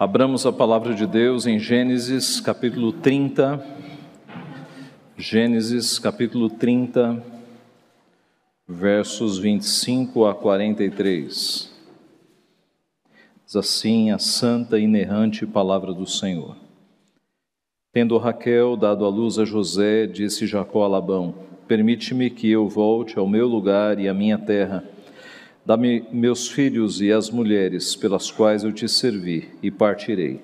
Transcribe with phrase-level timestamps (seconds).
[0.00, 3.62] Abramos a palavra de Deus em Gênesis capítulo 30.
[5.14, 7.22] Gênesis capítulo 30,
[8.66, 11.70] versos 25 a 43.
[13.44, 16.56] Diz assim a santa e inerrante palavra do Senhor.
[17.92, 21.34] Tendo Raquel dado à luz a José, disse Jacó a Labão:
[21.68, 24.82] Permite-me que eu volte ao meu lugar e à minha terra
[25.64, 30.40] Dá-me meus filhos e as mulheres pelas quais eu te servi, e partirei,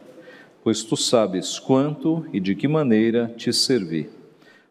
[0.62, 4.10] pois tu sabes quanto e de que maneira te servi.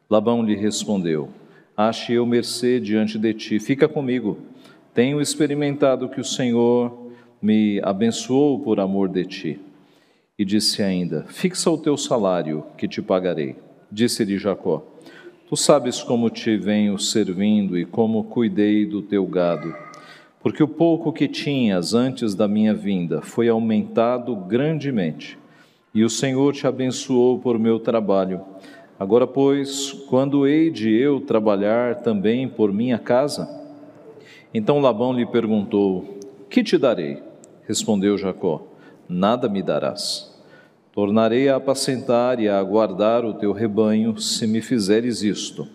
[0.08, 1.30] Labão lhe respondeu:
[1.76, 4.38] Ache eu mercê diante de ti, fica comigo.
[4.94, 7.10] Tenho experimentado que o Senhor
[7.42, 9.60] me abençoou por amor de ti.
[10.38, 13.56] E disse ainda: Fixa o teu salário, que te pagarei.
[13.92, 14.86] Disse-lhe Jacó:
[15.50, 19.85] Tu sabes como te venho servindo e como cuidei do teu gado
[20.46, 25.40] porque o pouco que tinhas antes da minha vinda foi aumentado grandemente,
[25.92, 28.42] e o Senhor te abençoou por meu trabalho.
[29.00, 33.50] Agora, pois, quando hei de eu trabalhar também por minha casa?
[34.54, 37.24] Então Labão lhe perguntou: Que te darei?
[37.68, 38.68] Respondeu Jacó:
[39.10, 40.32] Nada me darás.
[40.94, 45.68] Tornarei a apacentar e a guardar o teu rebanho, se me fizeres isto.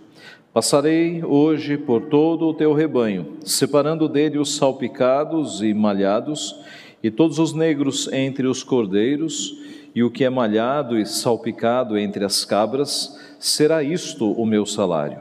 [0.52, 6.56] Passarei hoje por todo o teu rebanho, separando dele os salpicados e malhados,
[7.00, 9.56] e todos os negros entre os cordeiros,
[9.94, 15.20] e o que é malhado e salpicado entre as cabras, será isto o meu salário.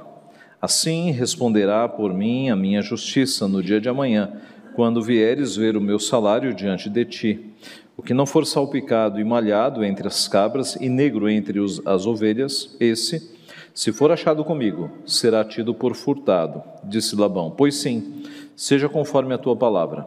[0.59, 4.33] Assim responderá por mim a minha justiça no dia de amanhã,
[4.75, 7.53] quando vieres ver o meu salário diante de ti.
[7.95, 12.07] O que não for salpicado e malhado entre as cabras e negro entre os, as
[12.07, 13.37] ovelhas, esse
[13.79, 17.49] se for achado comigo, será tido por furtado, disse Labão.
[17.49, 20.05] Pois sim, seja conforme a tua palavra.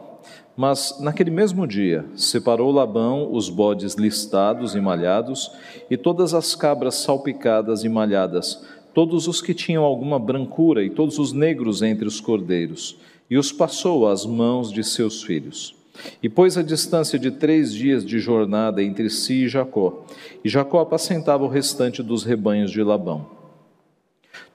[0.55, 5.51] Mas naquele mesmo dia separou Labão os bodes listados e malhados,
[5.89, 8.63] e todas as cabras salpicadas e malhadas,
[8.93, 12.95] todos os que tinham alguma brancura, e todos os negros entre os cordeiros,
[13.27, 15.75] e os passou às mãos de seus filhos.
[16.21, 20.05] E pôs a distância de três dias de jornada entre si e Jacó,
[20.45, 23.32] e Jacó apacentava o restante dos rebanhos de Labão.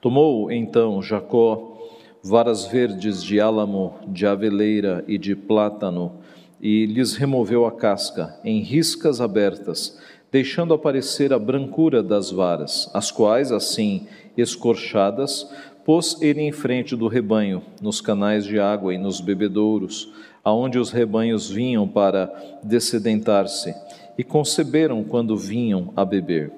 [0.01, 1.77] Tomou então Jacó
[2.23, 6.13] varas verdes de álamo, de aveleira e de plátano,
[6.61, 9.99] e lhes removeu a casca em riscas abertas,
[10.31, 14.07] deixando aparecer a brancura das varas, as quais, assim
[14.37, 15.51] escorchadas,
[15.85, 20.13] pôs ele em frente do rebanho, nos canais de água e nos bebedouros,
[20.45, 22.33] aonde os rebanhos vinham para
[22.63, 23.75] dessedentar-se,
[24.17, 26.53] e conceberam quando vinham a beber.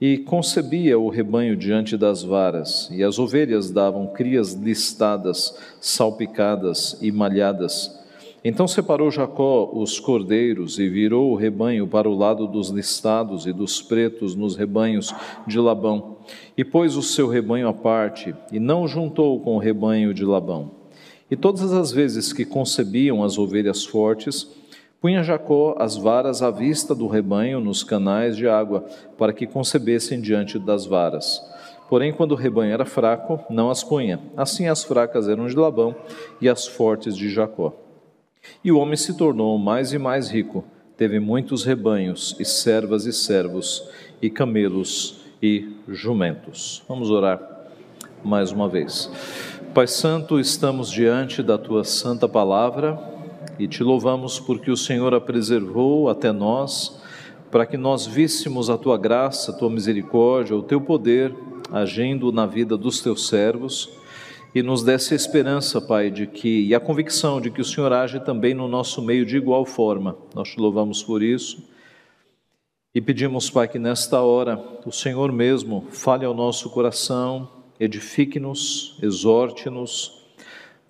[0.00, 7.10] E concebia o rebanho diante das varas, e as ovelhas davam crias listadas, salpicadas e
[7.10, 7.98] malhadas.
[8.44, 13.52] Então separou Jacó os cordeiros e virou o rebanho para o lado dos listados e
[13.52, 15.12] dos pretos nos rebanhos
[15.48, 16.18] de Labão,
[16.56, 20.70] e pôs o seu rebanho à parte, e não juntou com o rebanho de Labão.
[21.28, 24.48] E todas as vezes que concebiam as ovelhas fortes,
[25.00, 28.84] Punha Jacó as varas à vista do rebanho nos canais de água,
[29.16, 31.40] para que concebessem diante das varas.
[31.88, 34.20] Porém, quando o rebanho era fraco, não as punha.
[34.36, 35.94] Assim as fracas eram de Labão
[36.40, 37.72] e as fortes de Jacó.
[38.64, 40.64] E o homem se tornou mais e mais rico,
[40.96, 43.88] teve muitos rebanhos, e servas e servos,
[44.20, 46.82] e camelos e jumentos.
[46.88, 47.40] Vamos orar
[48.24, 49.08] mais uma vez.
[49.72, 53.17] Pai Santo, estamos diante da tua santa palavra
[53.58, 57.00] e te louvamos porque o Senhor a preservou até nós,
[57.50, 61.34] para que nós víssemos a tua graça, a tua misericórdia, o teu poder
[61.72, 63.90] agindo na vida dos teus servos
[64.54, 67.92] e nos desse a esperança, Pai, de que e a convicção de que o Senhor
[67.92, 70.16] age também no nosso meio de igual forma.
[70.34, 71.62] Nós te louvamos por isso.
[72.94, 77.48] E pedimos, Pai, que nesta hora o Senhor mesmo fale ao nosso coração,
[77.78, 80.17] edifique-nos, exorte-nos,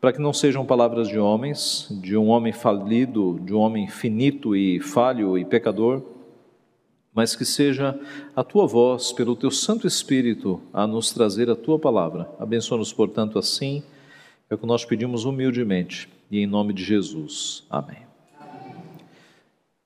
[0.00, 4.54] para que não sejam palavras de homens, de um homem falido, de um homem finito
[4.54, 6.02] e falho e pecador,
[7.12, 7.98] mas que seja
[8.36, 12.30] a tua voz, pelo teu Santo Espírito, a nos trazer a tua palavra.
[12.38, 13.82] Abençoa-nos, portanto, assim,
[14.48, 17.64] é o que nós pedimos humildemente, e em nome de Jesus.
[17.68, 18.06] Amém.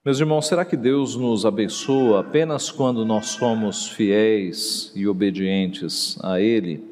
[0.04, 6.38] Meus irmãos, será que Deus nos abençoa apenas quando nós somos fiéis e obedientes a
[6.38, 6.91] Ele?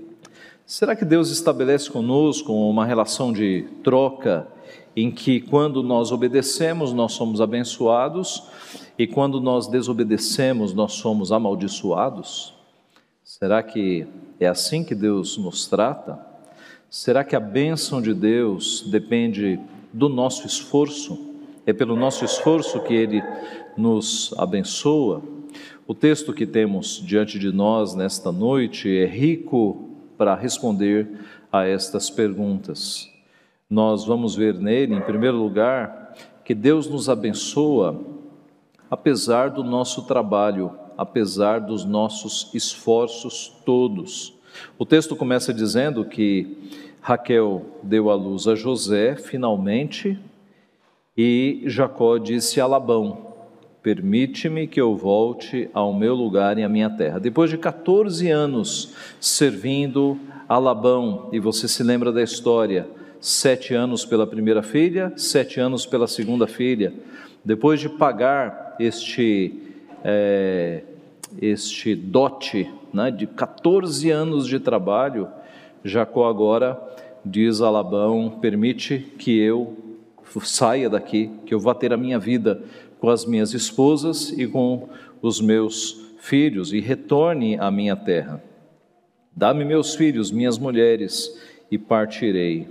[0.70, 4.46] Será que Deus estabelece conosco uma relação de troca
[4.94, 8.44] em que, quando nós obedecemos, nós somos abençoados
[8.96, 12.55] e quando nós desobedecemos, nós somos amaldiçoados?
[13.25, 14.06] Será que
[14.38, 16.25] é assim que Deus nos trata?
[16.88, 19.58] Será que a bênção de Deus depende
[19.93, 21.19] do nosso esforço
[21.67, 23.20] é pelo nosso esforço que Ele
[23.76, 25.20] nos abençoa.
[25.84, 29.89] O texto que temos diante de nós nesta noite é rico
[30.20, 31.08] para responder
[31.50, 33.11] a estas perguntas.
[33.70, 36.14] Nós vamos ver nele, em primeiro lugar,
[36.44, 37.99] que Deus nos abençoa
[38.90, 44.34] apesar do nosso trabalho, apesar dos nossos esforços todos.
[44.78, 46.69] O texto começa dizendo que
[47.00, 50.20] Raquel deu à luz a José, finalmente,
[51.17, 53.30] e Jacó disse a Labão:
[53.82, 57.19] Permite-me que eu volte ao meu lugar e à minha terra.
[57.19, 62.87] Depois de 14 anos servindo a Labão, e você se lembra da história,
[63.19, 66.93] sete anos pela primeira filha, sete anos pela segunda filha.
[67.43, 69.55] Depois de pagar este,
[70.05, 70.82] é,
[71.41, 75.27] este dote né, de 14 anos de trabalho,
[75.82, 76.79] Jacó agora
[77.25, 79.75] diz a Labão: permite que eu
[80.43, 82.62] saia daqui, que eu vá ter a minha vida
[83.00, 84.88] com as minhas esposas e com
[85.23, 88.43] os meus filhos e retorne à minha terra.
[89.35, 91.35] Dá-me meus filhos, minhas mulheres,
[91.70, 92.69] e partirei.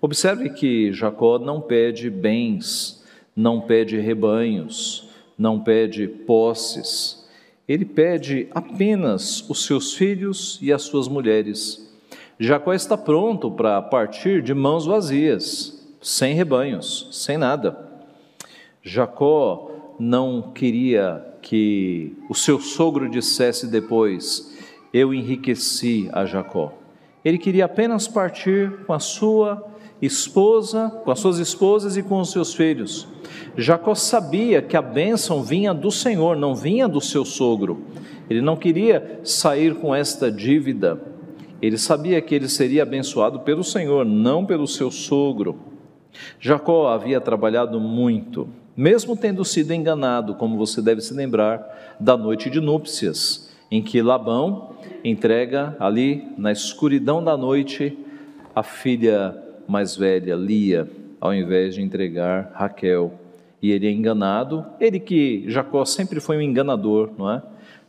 [0.00, 3.04] Observe que Jacó não pede bens,
[3.34, 7.26] não pede rebanhos, não pede posses.
[7.68, 11.88] Ele pede apenas os seus filhos e as suas mulheres.
[12.38, 17.88] Jacó está pronto para partir de mãos vazias, sem rebanhos, sem nada.
[18.82, 19.69] Jacó
[20.00, 24.58] não queria que o seu sogro dissesse depois:
[24.92, 26.72] Eu enriqueci a Jacó.
[27.22, 29.62] Ele queria apenas partir com a sua
[30.00, 33.06] esposa, com as suas esposas e com os seus filhos.
[33.56, 37.82] Jacó sabia que a bênção vinha do Senhor, não vinha do seu sogro.
[38.30, 40.98] Ele não queria sair com esta dívida.
[41.60, 45.58] Ele sabia que ele seria abençoado pelo Senhor, não pelo seu sogro.
[46.38, 48.48] Jacó havia trabalhado muito,
[48.80, 54.00] mesmo tendo sido enganado, como você deve se lembrar, da noite de núpcias, em que
[54.00, 54.74] Labão
[55.04, 57.94] entrega ali na escuridão da noite
[58.56, 59.36] a filha
[59.68, 60.88] mais velha, Lia,
[61.20, 63.12] ao invés de entregar Raquel.
[63.60, 67.42] E ele é enganado, ele que Jacó sempre foi um enganador, não é?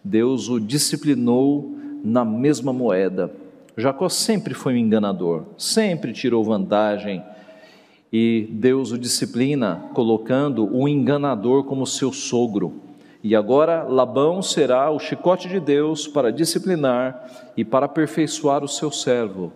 [0.04, 1.74] Deus o disciplinou
[2.04, 3.32] na mesma moeda.
[3.78, 7.24] Jacó sempre foi um enganador, sempre tirou vantagem
[8.12, 12.74] e Deus o disciplina, colocando o enganador como seu sogro.
[13.24, 18.92] E agora Labão será o chicote de Deus para disciplinar e para aperfeiçoar o seu
[18.92, 19.54] servo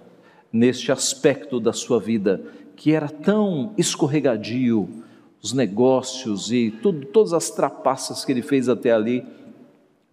[0.53, 2.41] neste aspecto da sua vida
[2.75, 4.89] que era tão escorregadio,
[5.41, 9.25] os negócios e tudo, todas as trapaças que ele fez até ali.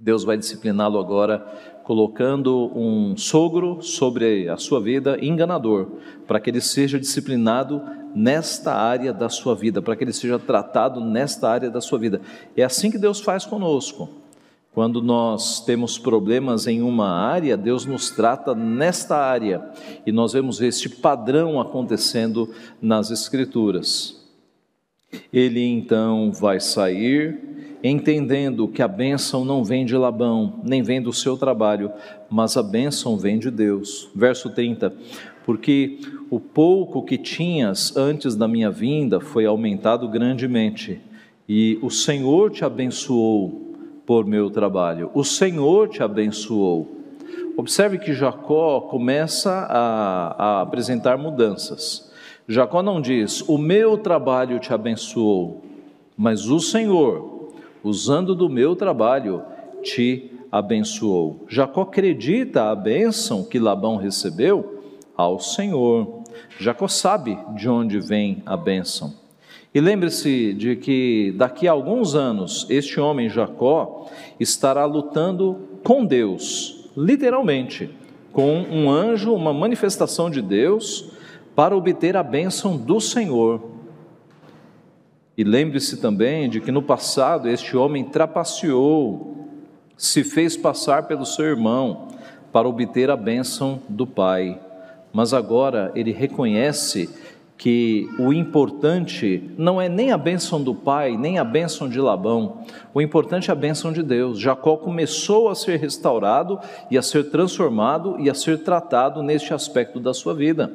[0.03, 1.39] Deus vai discipliná-lo agora,
[1.85, 5.93] colocando um sogro sobre a sua vida enganador,
[6.27, 7.81] para que ele seja disciplinado
[8.13, 12.21] nesta área da sua vida, para que ele seja tratado nesta área da sua vida.
[12.57, 14.09] É assim que Deus faz conosco.
[14.75, 19.71] Quando nós temos problemas em uma área, Deus nos trata nesta área
[20.05, 24.21] e nós vemos este padrão acontecendo nas Escrituras.
[25.33, 27.52] Ele então vai sair,
[27.83, 31.91] entendendo que a bênção não vem de Labão, nem vem do seu trabalho,
[32.31, 34.09] mas a bênção vem de Deus.
[34.15, 34.93] Verso 30:
[35.45, 35.99] Porque
[36.31, 41.01] o pouco que tinhas antes da minha vinda foi aumentado grandemente,
[41.49, 43.75] e o Senhor te abençoou
[44.07, 45.11] por meu trabalho.
[45.15, 47.03] O Senhor te abençoou.
[47.57, 52.11] Observe que Jacó começa a, a apresentar mudanças.
[52.49, 55.63] Jacó não diz, o meu trabalho te abençoou,
[56.17, 57.32] mas o Senhor,
[57.83, 59.43] usando do meu trabalho,
[59.83, 61.45] te abençoou.
[61.49, 64.83] Jacó acredita a bênção que Labão recebeu
[65.17, 66.23] ao Senhor.
[66.59, 69.15] Jacó sabe de onde vem a bênção.
[69.75, 74.07] E lembre-se de que daqui a alguns anos, este homem Jacó
[74.39, 77.89] estará lutando com Deus, literalmente,
[78.33, 81.11] com um anjo, uma manifestação de Deus,
[81.57, 83.72] para obter a bênção do Senhor.
[85.37, 89.49] E lembre-se também de que no passado este homem trapaceou,
[89.97, 92.09] se fez passar pelo seu irmão
[92.53, 94.61] para obter a bênção do Pai.
[95.13, 97.09] Mas agora ele reconhece
[97.63, 102.65] que o importante não é nem a bênção do pai, nem a bênção de Labão,
[102.93, 104.41] o importante é a bênção de Deus.
[104.41, 106.59] Jacó começou a ser restaurado
[106.91, 110.73] e a ser transformado e a ser tratado neste aspecto da sua vida.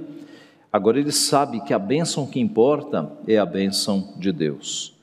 [0.78, 4.94] Agora ele sabe que a bênção que importa é a bênção de Deus.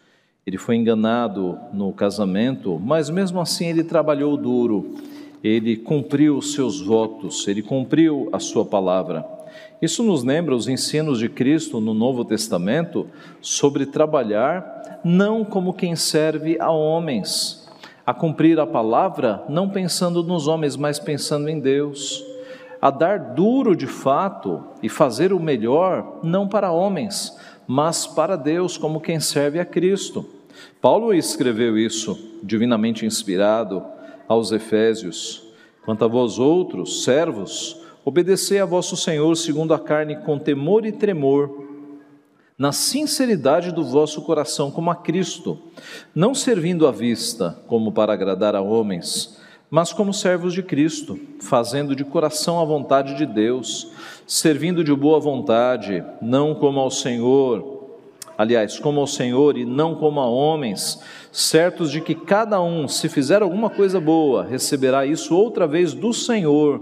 [0.47, 4.95] Ele foi enganado no casamento, mas mesmo assim ele trabalhou duro,
[5.43, 9.27] ele cumpriu os seus votos, ele cumpriu a sua palavra.
[9.83, 13.09] Isso nos lembra os ensinos de Cristo no Novo Testamento
[13.41, 17.69] sobre trabalhar não como quem serve a homens,
[18.07, 22.25] a cumprir a palavra, não pensando nos homens, mas pensando em Deus,
[22.85, 27.35] a dar duro de fato e fazer o melhor, não para homens,
[27.67, 30.29] mas para Deus, como quem serve a Cristo.
[30.83, 33.83] Paulo escreveu isso, divinamente inspirado,
[34.29, 35.47] aos Efésios.
[35.83, 40.93] Quanto a vós outros, servos, obedecei a vosso Senhor segundo a carne com temor e
[40.93, 41.65] tremor,
[42.59, 45.59] na sinceridade do vosso coração, como a Cristo,
[46.15, 49.43] não servindo à vista, como para agradar a homens,
[49.75, 53.91] mas como servos de Cristo, fazendo de coração a vontade de Deus,
[54.25, 57.89] servindo de boa vontade, não como ao Senhor,
[58.39, 61.03] aliás, como ao Senhor e não como a homens,
[61.33, 66.13] certos de que cada um, se fizer alguma coisa boa, receberá isso outra vez do
[66.13, 66.81] Senhor,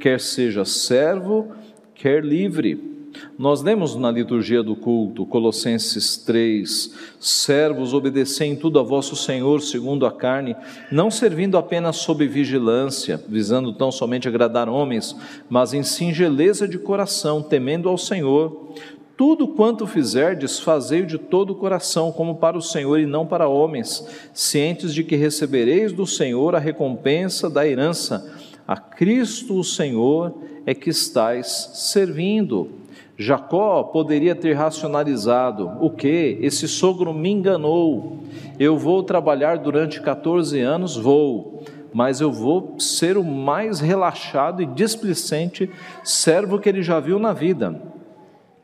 [0.00, 1.52] quer seja servo,
[1.94, 2.91] quer livre.
[3.38, 9.60] Nós lemos na liturgia do culto, Colossenses 3: Servos, obedecei em tudo a vosso Senhor
[9.60, 10.56] segundo a carne,
[10.90, 15.16] não servindo apenas sob vigilância, visando tão somente agradar homens,
[15.48, 18.74] mas em singeleza de coração, temendo ao Senhor.
[19.16, 23.46] Tudo quanto fizerdes, fazei de todo o coração, como para o Senhor e não para
[23.46, 28.32] homens, cientes de que recebereis do Senhor a recompensa da herança.
[28.66, 32.81] A Cristo o Senhor é que estais servindo.
[33.22, 36.38] Jacó poderia ter racionalizado: o que?
[36.40, 38.18] Esse sogro me enganou.
[38.58, 41.62] Eu vou trabalhar durante 14 anos, vou,
[41.92, 45.70] mas eu vou ser o mais relaxado e displicente
[46.02, 47.80] servo que ele já viu na vida.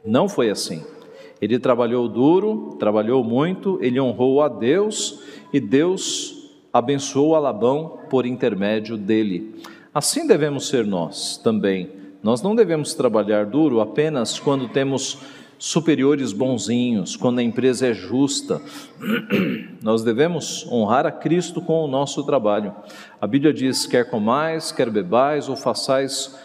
[0.05, 0.83] Não foi assim.
[1.41, 5.23] Ele trabalhou duro, trabalhou muito, ele honrou a Deus
[5.53, 9.55] e Deus abençoou a Labão por intermédio dele.
[9.95, 15.19] Assim devemos ser nós também nós não devemos trabalhar duro apenas quando temos
[15.59, 18.63] superiores bonzinhos, quando a empresa é justa.
[19.83, 22.75] Nós devemos honrar a Cristo com o nosso trabalho.
[23.21, 26.37] A Bíblia diz: quer comais, quer bebais ou façais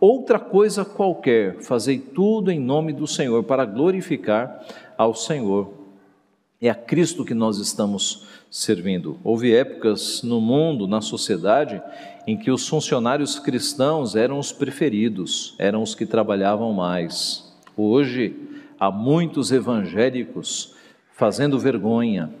[0.00, 4.64] outra coisa qualquer, fazei tudo em nome do Senhor, para glorificar
[4.98, 5.72] ao Senhor.
[6.60, 9.18] É a Cristo que nós estamos servindo.
[9.22, 11.82] Houve épocas no mundo, na sociedade,
[12.26, 17.54] em que os funcionários cristãos eram os preferidos, eram os que trabalhavam mais.
[17.76, 18.34] Hoje,
[18.78, 20.74] há muitos evangélicos
[21.12, 22.32] fazendo vergonha,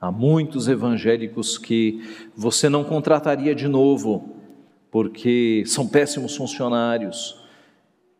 [0.00, 2.02] há muitos evangélicos que
[2.36, 4.36] você não contrataria de novo,
[4.90, 7.40] porque são péssimos funcionários,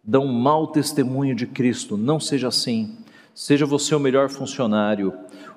[0.02, 1.96] dão mau testemunho de Cristo.
[1.96, 2.96] Não seja assim.
[3.34, 5.12] Seja você o melhor funcionário,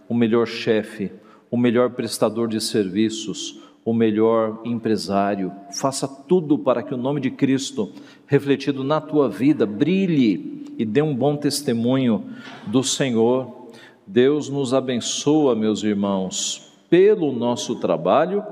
[0.08, 1.12] o melhor chefe,
[1.50, 5.52] o melhor prestador de serviços, o melhor empresário.
[5.72, 7.92] Faça tudo para que o nome de Cristo,
[8.28, 12.24] refletido na tua vida, brilhe e dê um bom testemunho
[12.68, 13.70] do Senhor.
[14.06, 18.44] Deus nos abençoa, meus irmãos, pelo nosso trabalho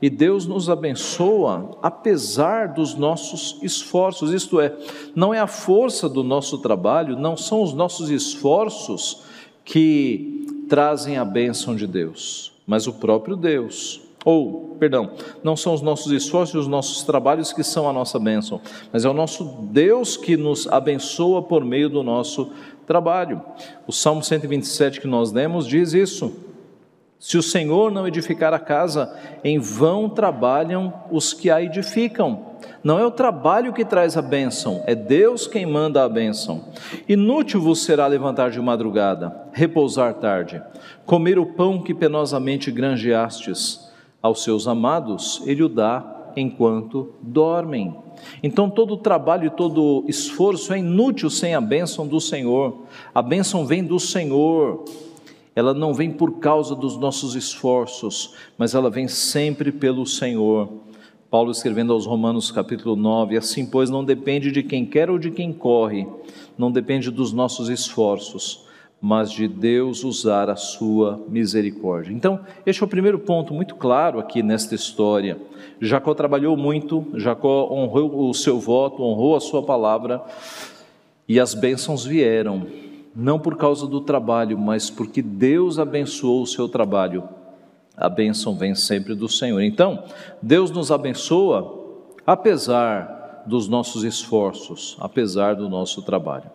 [0.00, 4.32] e Deus nos abençoa apesar dos nossos esforços.
[4.32, 4.74] Isto é,
[5.14, 9.22] não é a força do nosso trabalho, não são os nossos esforços
[9.64, 14.00] que trazem a bênção de Deus mas o próprio Deus.
[14.24, 15.12] Ou, perdão,
[15.42, 18.60] não são os nossos esforços e os nossos trabalhos que são a nossa bênção,
[18.92, 22.52] mas é o nosso Deus que nos abençoa por meio do nosso
[22.86, 23.40] trabalho.
[23.86, 26.34] O Salmo 127 que nós lemos diz isso.
[27.18, 32.46] Se o Senhor não edificar a casa, em vão trabalham os que a edificam.
[32.82, 36.64] Não é o trabalho que traz a bênção, é Deus quem manda a bênção.
[37.06, 40.62] Inútil vos será levantar de madrugada, repousar tarde,
[41.04, 43.89] comer o pão que penosamente granjeastes.
[44.22, 47.94] Aos seus amados, ele o dá enquanto dormem.
[48.42, 52.82] Então todo trabalho e todo esforço é inútil sem a bênção do Senhor.
[53.14, 54.84] A bênção vem do Senhor
[55.54, 60.68] ela não vem por causa dos nossos esforços, mas ela vem sempre pelo Senhor.
[61.28, 65.30] Paulo escrevendo aos Romanos capítulo 9, assim pois não depende de quem quer ou de
[65.30, 66.06] quem corre,
[66.56, 68.64] não depende dos nossos esforços,
[69.00, 72.12] mas de Deus usar a sua misericórdia.
[72.12, 75.38] Então, este é o primeiro ponto muito claro aqui nesta história.
[75.80, 80.22] Jacó trabalhou muito, Jacó honrou o seu voto, honrou a sua palavra,
[81.26, 82.66] e as bênçãos vieram
[83.16, 87.24] não por causa do trabalho, mas porque Deus abençoou o seu trabalho.
[87.96, 89.60] A bênção vem sempre do Senhor.
[89.60, 90.04] Então,
[90.40, 91.78] Deus nos abençoa
[92.26, 96.50] apesar dos nossos esforços, apesar do nosso trabalho.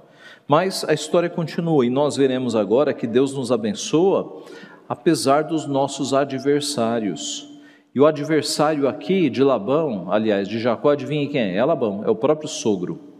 [0.47, 4.43] Mas a história continua e nós veremos agora que Deus nos abençoa
[4.87, 7.49] apesar dos nossos adversários.
[7.93, 11.55] E o adversário aqui de Labão, aliás, de Jacó, adivinha quem é?
[11.55, 13.15] É Labão, é o próprio sogro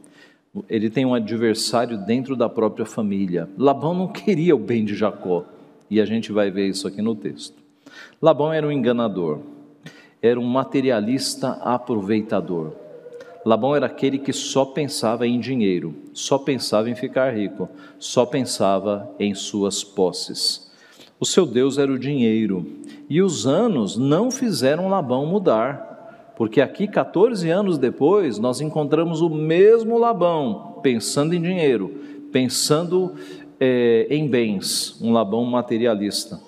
[0.69, 3.49] ele tem um adversário dentro da própria família.
[3.57, 5.43] Labão não queria o bem de Jacó,
[5.89, 7.61] E a gente vai ver isso aqui no texto.
[8.21, 9.39] Labão era um enganador,
[10.19, 12.73] era um materialista aproveitador.
[13.45, 19.13] Labão era aquele que só pensava em dinheiro, só pensava em ficar rico, só pensava
[19.19, 20.71] em suas posses.
[21.19, 22.65] O seu Deus era o dinheiro,
[23.07, 29.29] e os anos não fizeram Labão mudar, porque aqui, 14 anos depois, nós encontramos o
[29.29, 31.93] mesmo Labão, pensando em dinheiro,
[32.31, 33.13] pensando
[33.59, 36.41] é, em bens, um Labão materialista.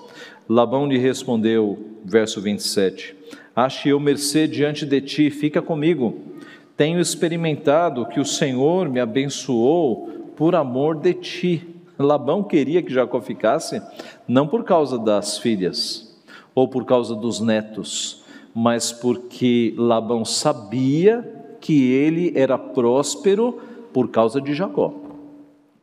[0.49, 3.15] Labão lhe respondeu, verso 27,
[3.55, 6.36] Ache eu mercê diante de ti, fica comigo.
[6.77, 11.75] Tenho experimentado que o Senhor me abençoou por amor de ti.
[11.97, 13.81] Labão queria que Jacó ficasse,
[14.27, 16.15] não por causa das filhas
[16.53, 21.27] ou por causa dos netos, mas porque Labão sabia
[21.59, 23.59] que ele era próspero
[23.91, 24.93] por causa de Jacó,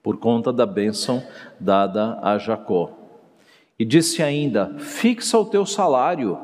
[0.01, 1.21] por conta da bênção
[1.59, 2.93] dada a Jacó.
[3.77, 6.39] E disse ainda: Fixa o teu salário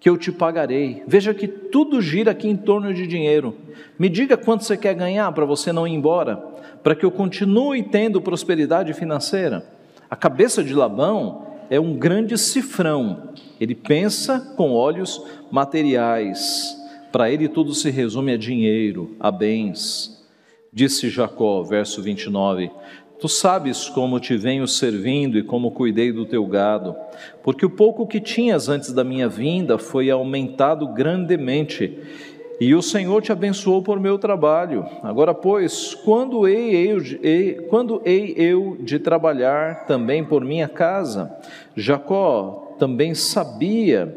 [0.00, 1.02] que eu te pagarei.
[1.06, 3.54] Veja que tudo gira aqui em torno de dinheiro.
[3.98, 6.36] Me diga quanto você quer ganhar para você não ir embora,
[6.82, 9.64] para que eu continue tendo prosperidade financeira.
[10.08, 13.28] A cabeça de Labão é um grande cifrão.
[13.60, 16.74] Ele pensa com olhos materiais.
[17.12, 20.18] Para ele tudo se resume a dinheiro, a bens.
[20.72, 22.70] Disse Jacó, verso 29:
[23.20, 26.96] Tu sabes como te venho servindo e como cuidei do teu gado,
[27.42, 31.98] porque o pouco que tinhas antes da minha vinda foi aumentado grandemente,
[32.58, 34.86] e o Senhor te abençoou por meu trabalho.
[35.02, 36.98] Agora, pois, quando hei eu,
[37.68, 41.30] quando hei eu de trabalhar também por minha casa?
[41.76, 44.16] Jacó também sabia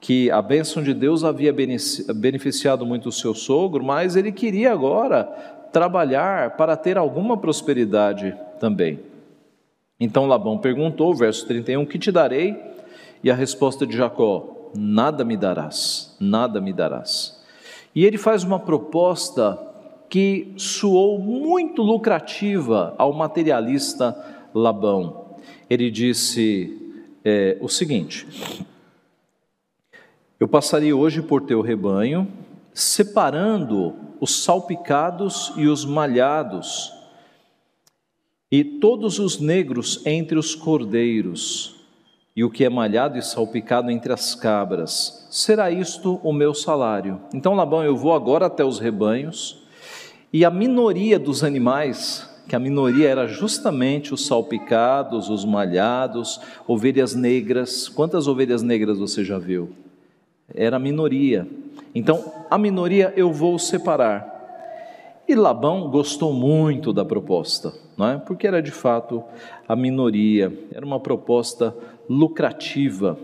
[0.00, 5.57] que a bênção de Deus havia beneficiado muito o seu sogro, mas ele queria agora
[5.78, 8.98] trabalhar para ter alguma prosperidade também.
[10.00, 12.60] Então Labão perguntou, verso 31, que te darei?
[13.22, 17.40] E a resposta de Jacó, nada me darás, nada me darás.
[17.94, 19.56] E ele faz uma proposta
[20.10, 24.16] que soou muito lucrativa ao materialista
[24.52, 25.36] Labão.
[25.70, 26.76] Ele disse
[27.24, 28.26] é, o seguinte:
[30.40, 32.26] Eu passaria hoje por teu rebanho,
[32.78, 36.92] separando os salpicados e os malhados,
[38.52, 41.74] e todos os negros entre os cordeiros,
[42.36, 45.26] e o que é malhado e salpicado entre as cabras.
[45.28, 47.20] Será isto o meu salário?
[47.34, 49.60] Então, Labão, eu vou agora até os rebanhos,
[50.32, 57.12] e a minoria dos animais, que a minoria era justamente os salpicados, os malhados, ovelhas
[57.12, 57.88] negras.
[57.88, 59.70] Quantas ovelhas negras você já viu?
[60.54, 61.46] Era a minoria.
[61.92, 64.36] Então, a minoria eu vou separar.
[65.28, 68.16] E Labão gostou muito da proposta, não é?
[68.18, 69.22] porque era de fato
[69.68, 71.76] a minoria, era uma proposta
[72.08, 73.18] lucrativa.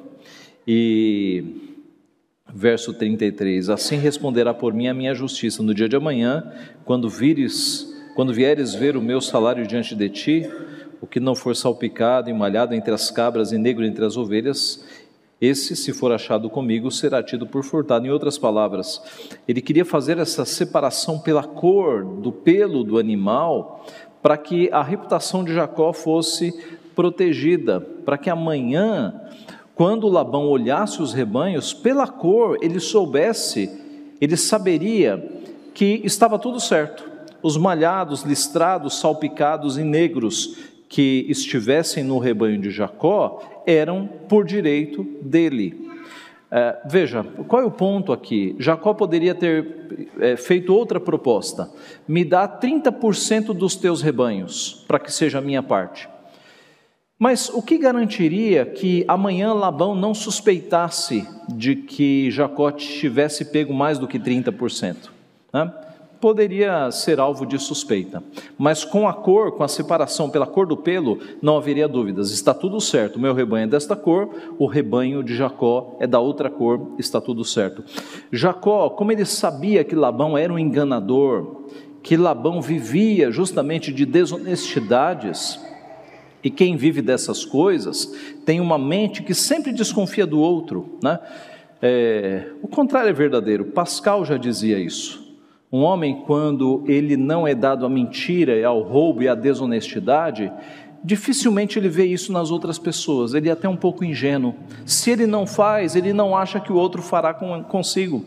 [0.69, 1.73] E
[2.53, 6.53] verso 33: Assim responderá por mim a minha justiça no dia de amanhã,
[6.85, 10.51] quando vires, quando vieres ver o meu salário diante de ti,
[11.01, 14.85] o que não for salpicado e malhado entre as cabras e negro entre as ovelhas,
[15.45, 18.07] esse, se for achado comigo, será tido por furtado.
[18.07, 19.03] Em outras palavras,
[19.47, 23.85] ele queria fazer essa separação pela cor do pelo do animal,
[24.23, 26.53] para que a reputação de Jacó fosse
[26.95, 29.21] protegida, para que amanhã,
[29.75, 33.71] quando Labão olhasse os rebanhos, pela cor ele soubesse,
[34.21, 35.43] ele saberia
[35.75, 37.13] que estava tudo certo.
[37.43, 40.57] Os malhados, listrados, salpicados e negros
[40.95, 45.91] que estivessem no rebanho de Jacó eram por direito dele.
[46.49, 48.55] É, veja, qual é o ponto aqui?
[48.61, 51.69] Jacó poderia ter é, feito outra proposta:
[52.07, 56.09] me dá 30% dos teus rebanhos, para que seja a minha parte.
[57.19, 63.99] Mas o que garantiria que amanhã Labão não suspeitasse de que Jacó tivesse pego mais
[63.99, 65.09] do que 30%?
[65.53, 65.73] Né?
[66.25, 68.25] Poderia ser alvo de suspeita.
[68.57, 72.31] Mas com a cor, com a separação pela cor do pelo, não haveria dúvidas.
[72.31, 73.21] Está tudo certo.
[73.21, 77.45] Meu rebanho é desta cor, o rebanho de Jacó é da outra cor, está tudo
[77.45, 77.85] certo.
[78.33, 81.67] Jacó, como ele sabia que Labão era um enganador,
[82.03, 85.61] que Labão vivia justamente de desonestidades,
[86.43, 88.11] e quem vive dessas coisas
[88.47, 91.19] tem uma mente que sempre desconfia do outro, né?
[91.83, 93.67] É, o contrário é verdadeiro.
[93.67, 95.24] Pascal já dizia isso.
[95.75, 100.53] Um homem, quando ele não é dado à mentira, ao roubo e à desonestidade,
[101.03, 104.55] dificilmente ele vê isso nas outras pessoas, ele é até um pouco ingênuo.
[104.87, 108.25] Se ele não faz, ele não acha que o outro fará com, consigo,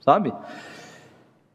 [0.00, 0.32] sabe?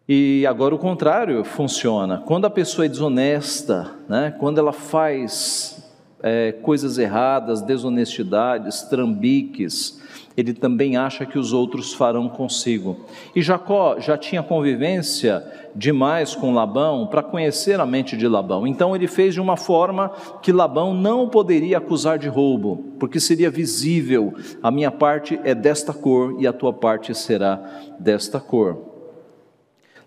[0.08, 2.21] E agora o contrário funciona.
[2.23, 5.90] Quando a pessoa é desonesta, né, quando ela faz
[6.23, 9.99] é, coisas erradas, desonestidades, trambiques,
[10.36, 13.05] ele também acha que os outros farão consigo.
[13.36, 15.43] E Jacó já tinha convivência
[15.75, 18.65] demais com Labão para conhecer a mente de Labão.
[18.65, 20.10] Então ele fez de uma forma
[20.41, 25.93] que Labão não poderia acusar de roubo, porque seria visível: a minha parte é desta
[25.93, 27.62] cor e a tua parte será
[27.99, 28.91] desta cor.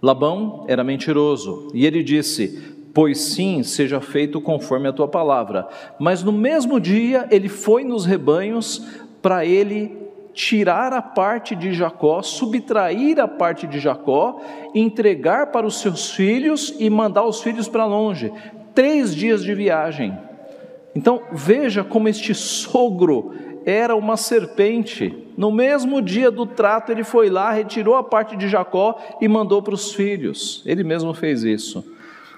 [0.00, 5.66] Labão era mentiroso e ele disse: Pois sim, seja feito conforme a tua palavra.
[5.98, 8.86] Mas no mesmo dia ele foi nos rebanhos
[9.20, 9.98] para ele
[10.32, 14.40] tirar a parte de Jacó, subtrair a parte de Jacó,
[14.74, 18.32] entregar para os seus filhos e mandar os filhos para longe.
[18.74, 20.16] Três dias de viagem.
[20.94, 23.32] Então veja como este sogro
[23.66, 25.12] era uma serpente.
[25.36, 29.62] No mesmo dia do trato, ele foi lá, retirou a parte de Jacó e mandou
[29.62, 30.62] para os filhos.
[30.64, 31.93] Ele mesmo fez isso.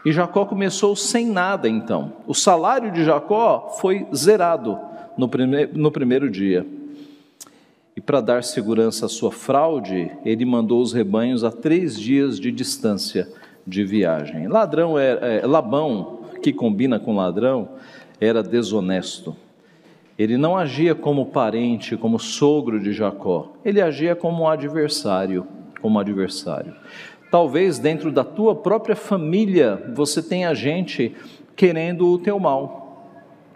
[0.07, 2.13] E Jacó começou sem nada então.
[2.29, 4.79] O salário de Jacó foi zerado
[5.19, 6.65] no, prime no primeiro dia.
[7.97, 12.53] E para dar segurança à sua fraude, ele mandou os rebanhos a três dias de
[12.53, 13.27] distância
[13.67, 14.47] de viagem.
[14.47, 17.71] Ladrão é, é, Labão, que combina com ladrão,
[18.21, 19.35] era desonesto.
[20.17, 23.55] Ele não agia como parente, como sogro de Jacó.
[23.65, 25.49] Ele agia como adversário,
[25.83, 26.77] como adversário.
[27.31, 31.15] Talvez dentro da tua própria família você tenha gente
[31.55, 32.87] querendo o teu mal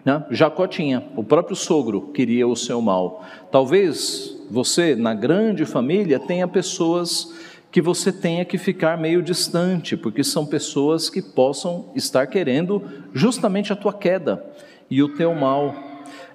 [0.03, 0.25] né?
[0.31, 3.23] Jacó tinha, o próprio sogro queria o seu mal.
[3.51, 7.33] Talvez você, na grande família, tenha pessoas
[7.71, 13.71] que você tenha que ficar meio distante, porque são pessoas que possam estar querendo justamente
[13.71, 14.43] a tua queda
[14.89, 15.73] e o teu mal.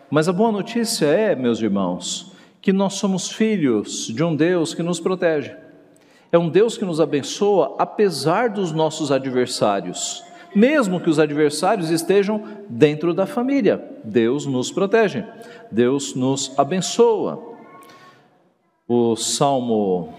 [0.09, 4.83] Mas a boa notícia é, meus irmãos, que nós somos filhos de um Deus que
[4.83, 5.55] nos protege.
[6.31, 12.43] É um Deus que nos abençoa apesar dos nossos adversários mesmo que os adversários estejam
[12.67, 13.85] dentro da família.
[14.03, 15.23] Deus nos protege,
[15.71, 17.39] Deus nos abençoa.
[18.89, 20.15] O Salmo,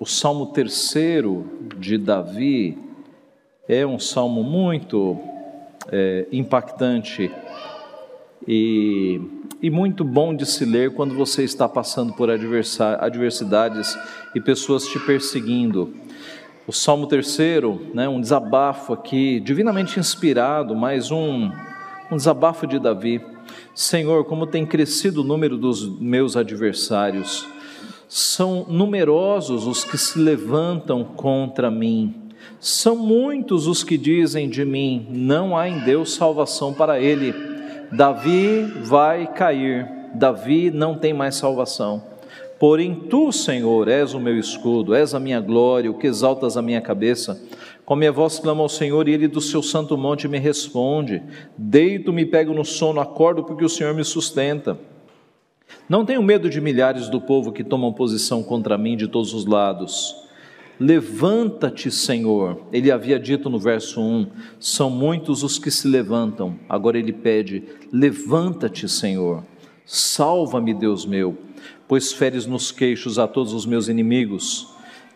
[0.00, 2.78] o Salmo terceiro de Davi
[3.68, 5.18] é um salmo muito
[5.92, 7.30] é, impactante
[8.48, 9.20] e,
[9.62, 13.98] e muito bom de se ler quando você está passando por adversidades
[14.34, 15.94] e pessoas te perseguindo.
[16.66, 21.50] O Salmo terceiro, né, um desabafo aqui, divinamente inspirado, mais um,
[22.10, 23.20] um desabafo de Davi.
[23.74, 27.46] Senhor, como tem crescido o número dos meus adversários,
[28.08, 32.14] são numerosos os que se levantam contra mim,
[32.60, 37.55] são muitos os que dizem de mim: não há em Deus salvação para ele.
[37.92, 42.02] Davi vai cair, Davi não tem mais salvação.
[42.58, 46.62] Porém, tu, Senhor, és o meu escudo, és a minha glória, o que exaltas a
[46.62, 47.40] minha cabeça.
[47.84, 51.22] Com minha voz clamo ao Senhor e ele do seu santo monte me responde.
[51.56, 54.78] Deito, me pego no sono, acordo porque o Senhor me sustenta.
[55.88, 59.44] Não tenho medo de milhares do povo que tomam posição contra mim de todos os
[59.44, 60.25] lados.
[60.78, 62.60] Levanta-te, Senhor.
[62.72, 64.26] Ele havia dito no verso 1:
[64.60, 66.58] são muitos os que se levantam.
[66.68, 69.42] Agora ele pede: levanta-te, Senhor.
[69.84, 71.36] Salva-me, Deus meu
[71.88, 74.68] pois feres nos queixos a todos os meus inimigos,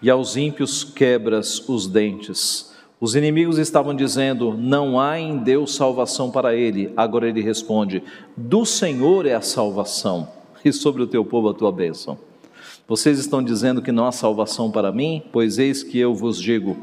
[0.03, 2.73] e aos ímpios quebras os dentes.
[3.01, 6.93] Os inimigos estavam dizendo: Não há em Deus salvação para ele.
[6.97, 8.03] Agora ele responde:
[8.37, 10.29] Do Senhor é a salvação,
[10.65, 12.19] e sobre o teu povo a tua bênção.
[12.91, 15.23] Vocês estão dizendo que não há salvação para mim?
[15.31, 16.77] Pois eis que eu vos digo: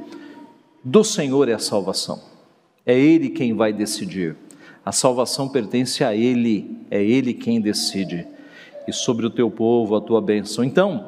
[0.82, 2.22] Do Senhor é a salvação.
[2.86, 4.38] É Ele quem vai decidir.
[4.86, 8.26] A salvação pertence a Ele, é Ele quem decide
[8.88, 10.64] e sobre o teu povo a tua bênção.
[10.64, 11.06] Então,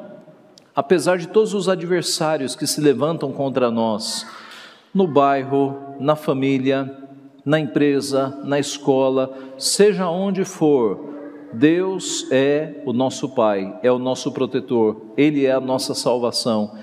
[0.76, 4.26] apesar de todos os adversários que se levantam contra nós,
[4.92, 6.94] no bairro, na família,
[7.42, 11.19] na empresa, na escola, seja onde for,
[11.52, 16.76] Deus é o nosso Pai, é o nosso protetor, Ele é a nossa salvação,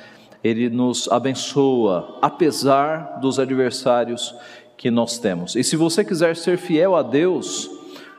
[0.43, 4.35] Ele nos abençoa, apesar dos adversários
[4.77, 5.55] que nós temos.
[5.55, 7.69] E se você quiser ser fiel a Deus,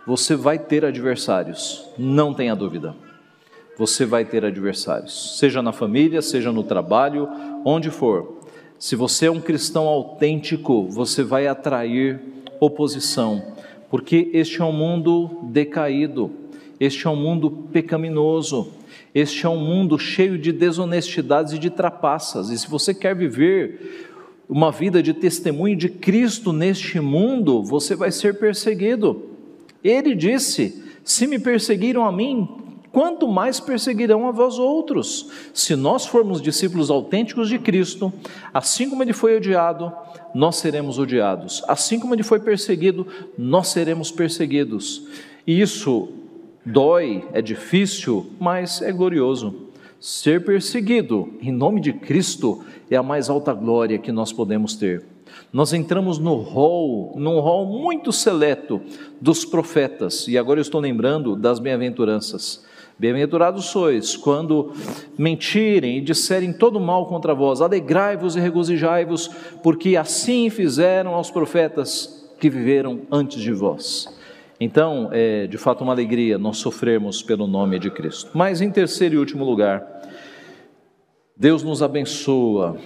[0.07, 2.97] você vai ter adversários, não tenha dúvida.
[3.77, 7.29] Você vai ter adversários, seja na família, seja no trabalho,
[7.65, 8.39] onde for.
[8.79, 12.21] Se você é um cristão autêntico, você vai atrair
[12.61, 13.43] oposição,
[13.91, 16.31] porque este é um mundo decaído,
[16.79, 18.73] este é um mundo pecaminoso,
[19.15, 22.51] este é um mundo cheio de desonestidades e de trapaças.
[22.51, 24.07] E se você quer viver
[24.49, 29.23] uma vida de testemunho de Cristo neste mundo, você vai ser perseguido.
[29.83, 32.49] Ele disse: Se me perseguiram a mim,
[32.99, 35.29] quanto mais perseguirão a vós outros.
[35.55, 38.13] Se nós formos discípulos autênticos de Cristo,
[38.53, 39.93] assim como ele foi odiado,
[40.35, 41.63] nós seremos odiados.
[41.69, 43.07] Assim como ele foi perseguido,
[43.39, 45.07] nós seremos perseguidos.
[45.47, 46.09] E isso
[46.67, 49.55] dói, é difícil, mas é glorioso.
[50.01, 55.05] Ser perseguido em nome de Cristo é a mais alta glória que nós podemos ter.
[55.53, 58.81] Nós entramos no rol, num rol muito seleto
[59.21, 62.67] dos profetas, e agora eu estou lembrando das bem-aventuranças.
[62.99, 64.73] Bem-aventurados sois quando
[65.17, 69.29] mentirem e disserem todo mal contra vós, alegrai-vos e regozijai-vos,
[69.63, 74.09] porque assim fizeram aos profetas que viveram antes de vós.
[74.61, 78.31] Então, é de fato uma alegria nós sofrermos pelo nome de Cristo.
[78.35, 79.87] Mas em terceiro e último lugar,
[81.37, 82.77] Deus nos abençoa.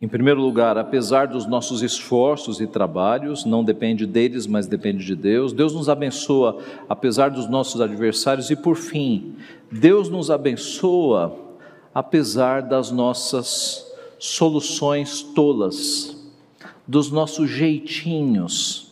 [0.00, 5.16] Em primeiro lugar, apesar dos nossos esforços e trabalhos, não depende deles, mas depende de
[5.16, 5.54] Deus.
[5.54, 9.36] Deus nos abençoa apesar dos nossos adversários e por fim,
[9.72, 11.34] Deus nos abençoa
[11.94, 16.16] apesar das nossas soluções tolas,
[16.86, 18.86] dos nossos jeitinhos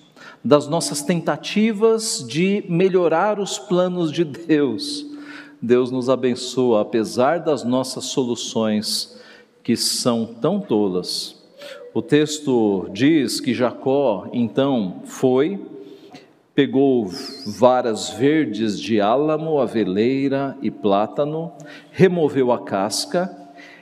[0.44, 5.06] das nossas tentativas de melhorar os planos de Deus.
[5.60, 9.13] Deus nos abençoa, apesar das nossas soluções
[9.64, 11.42] que são tão tolas.
[11.92, 15.60] O texto diz que Jacó então foi,
[16.54, 17.10] pegou
[17.58, 21.50] varas verdes de álamo, aveleira e plátano,
[21.90, 23.36] removeu a casca,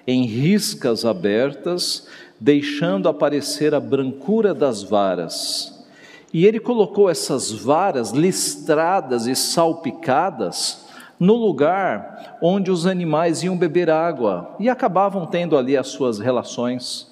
[0.07, 2.09] em riscas abertas,
[2.41, 5.83] deixando aparecer a brancura das varas
[6.33, 10.87] e ele colocou essas varas listradas e salpicadas
[11.23, 17.09] no lugar onde os animais iam beber água e acabavam tendo ali as suas relações.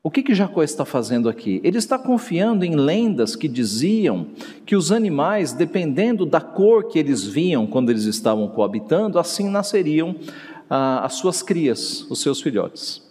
[0.00, 1.60] O que, que Jacó está fazendo aqui?
[1.64, 4.28] Ele está confiando em lendas que diziam
[4.64, 10.14] que os animais, dependendo da cor que eles viam quando eles estavam coabitando, assim nasceriam
[10.70, 13.02] ah, as suas crias, os seus filhotes.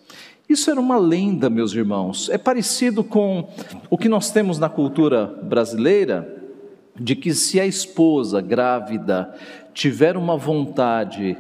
[0.48, 2.30] Isso era uma lenda, meus irmãos.
[2.30, 3.50] É parecido com
[3.90, 6.42] o que nós temos na cultura brasileira,
[7.00, 9.34] de que se a esposa grávida
[9.74, 11.38] tiver uma vontade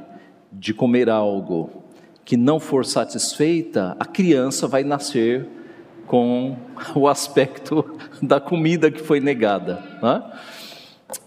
[0.52, 1.84] de comer algo
[2.24, 5.48] que não for satisfeita, a criança vai nascer
[6.06, 6.56] com
[6.96, 9.84] o aspecto da comida que foi negada.
[10.02, 10.24] Né?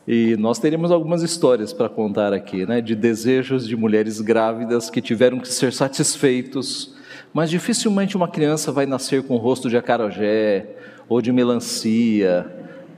[0.06, 5.00] E nós teríamos algumas histórias para contar aqui, né, de desejos de mulheres grávidas que
[5.00, 6.94] tiveram que ser satisfeitos
[7.34, 10.68] mas dificilmente uma criança vai nascer com o rosto de acarajé,
[11.08, 12.46] ou de melancia,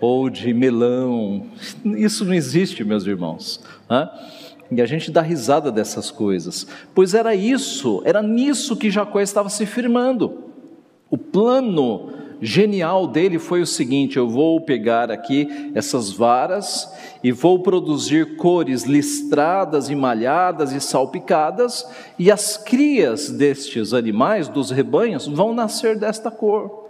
[0.00, 1.46] ou de melão.
[1.84, 3.60] Isso não existe, meus irmãos.
[3.88, 4.08] Né?
[4.70, 9.48] E a gente dá risada dessas coisas, pois era isso, era nisso que Jacó estava
[9.48, 10.44] se firmando.
[11.08, 17.60] O plano genial dele foi o seguinte: eu vou pegar aqui essas varas e vou
[17.60, 25.98] produzir cores listradas, malhadas e salpicadas, e as crias destes animais, dos rebanhos, vão nascer
[25.98, 26.85] desta cor.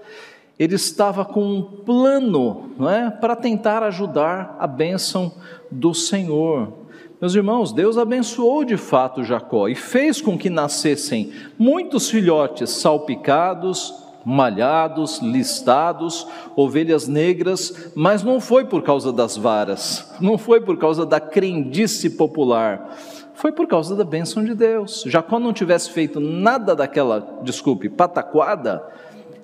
[0.59, 5.33] Ele estava com um plano não é, para tentar ajudar a bênção
[5.71, 6.73] do Senhor.
[7.21, 13.95] Meus irmãos, Deus abençoou de fato Jacó e fez com que nascessem muitos filhotes salpicados,
[14.25, 21.07] malhados, listados, ovelhas negras, mas não foi por causa das varas, não foi por causa
[21.07, 22.99] da crendice popular,
[23.35, 25.05] foi por causa da bênção de Deus.
[25.07, 28.83] Jacó não tivesse feito nada daquela, desculpe, pataquada,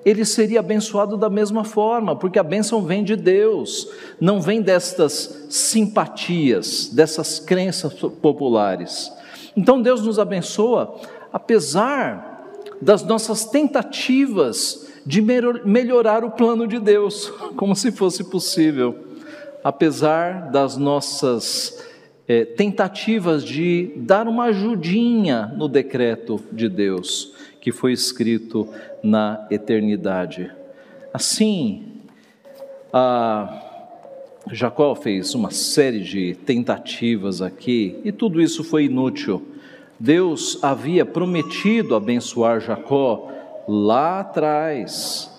[0.04, 3.88] ele seria abençoado da mesma forma, porque a bênção vem de Deus,
[4.20, 9.12] não vem destas simpatias, dessas crenças populares.
[9.56, 10.96] Então Deus nos abençoa,
[11.32, 15.22] apesar das nossas tentativas de
[15.64, 18.96] melhorar o plano de Deus, como se fosse possível,
[19.62, 21.80] apesar das nossas
[22.26, 27.31] é, tentativas de dar uma ajudinha no decreto de Deus
[27.62, 28.68] que foi escrito
[29.02, 30.50] na eternidade.
[31.14, 31.84] Assim,
[34.50, 39.42] Jacó fez uma série de tentativas aqui e tudo isso foi inútil
[40.02, 43.30] Deus havia prometido abençoar Jacó
[43.68, 45.30] lá atrás.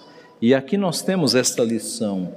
[0.41, 2.33] E aqui nós temos esta lição.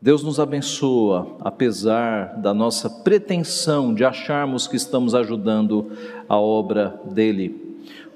[0.00, 5.90] Deus nos abençoa, apesar da nossa pretensão de acharmos que estamos ajudando
[6.28, 7.61] a obra dele.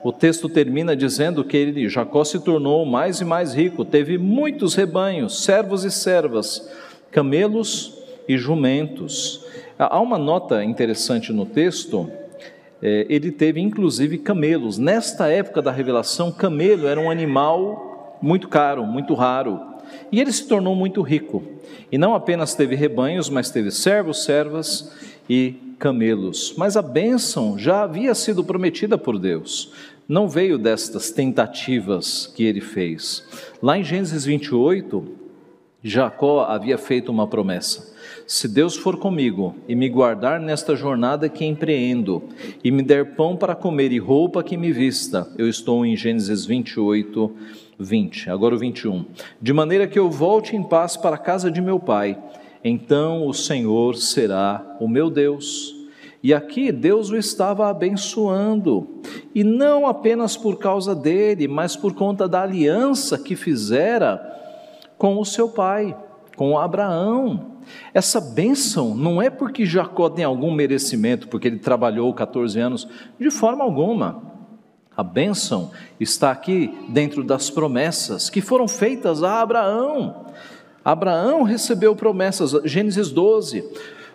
[0.07, 4.77] O texto termina dizendo que ele, Jacó se tornou mais e mais rico, teve muitos
[4.77, 6.71] rebanhos, servos e servas,
[7.11, 7.93] camelos
[8.29, 9.45] e jumentos.
[9.77, 12.09] Há uma nota interessante no texto
[12.81, 14.79] é, ele teve inclusive camelos.
[14.79, 19.61] Nesta época da revelação, camelo era um animal muito caro, muito raro.
[20.13, 21.43] E ele se tornou muito rico.
[21.91, 24.93] E não apenas teve rebanhos, mas teve servos, servas
[25.29, 26.55] e camelos.
[26.57, 29.73] Mas a bênção já havia sido prometida por Deus.
[30.09, 33.27] Não veio destas tentativas que ele fez.
[33.61, 35.05] Lá em Gênesis 28,
[35.83, 37.95] Jacó havia feito uma promessa.
[38.27, 42.23] Se Deus for comigo e me guardar nesta jornada que empreendo,
[42.63, 46.45] e me der pão para comer e roupa que me vista, eu estou em Gênesis
[46.45, 47.33] 28,
[47.79, 48.31] 20.
[48.31, 49.05] Agora o 21.
[49.41, 52.19] De maneira que eu volte em paz para a casa de meu pai,
[52.65, 55.76] então o Senhor será o meu Deus.
[56.23, 59.01] E aqui Deus o estava abençoando,
[59.35, 64.35] e não apenas por causa dele, mas por conta da aliança que fizera
[64.99, 65.97] com o seu pai,
[66.37, 67.57] com Abraão.
[67.93, 73.31] Essa bênção não é porque Jacó tem algum merecimento, porque ele trabalhou 14 anos, de
[73.31, 74.23] forma alguma.
[74.97, 80.27] A bênção está aqui dentro das promessas que foram feitas a Abraão.
[80.83, 83.63] Abraão recebeu promessas, Gênesis 12.